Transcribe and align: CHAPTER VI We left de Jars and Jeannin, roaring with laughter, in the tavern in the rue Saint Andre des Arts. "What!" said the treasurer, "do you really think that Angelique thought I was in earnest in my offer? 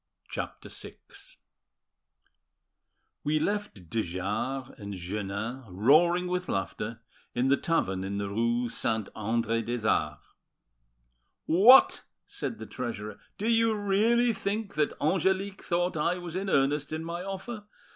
CHAPTER 0.31 0.67
VI 0.69 0.95
We 3.23 3.37
left 3.39 3.87
de 3.87 4.01
Jars 4.01 4.71
and 4.79 4.95
Jeannin, 4.95 5.63
roaring 5.67 6.25
with 6.25 6.49
laughter, 6.49 7.01
in 7.35 7.49
the 7.49 7.57
tavern 7.57 8.03
in 8.03 8.17
the 8.17 8.27
rue 8.27 8.67
Saint 8.67 9.09
Andre 9.13 9.61
des 9.61 9.87
Arts. 9.87 10.25
"What!" 11.45 12.03
said 12.25 12.57
the 12.57 12.65
treasurer, 12.65 13.19
"do 13.37 13.47
you 13.47 13.75
really 13.75 14.33
think 14.33 14.73
that 14.73 14.99
Angelique 14.99 15.63
thought 15.63 15.95
I 15.95 16.17
was 16.17 16.35
in 16.35 16.49
earnest 16.49 16.91
in 16.91 17.03
my 17.05 17.21
offer? 17.21 17.65